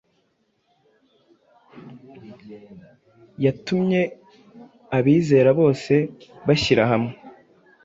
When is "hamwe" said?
6.91-7.13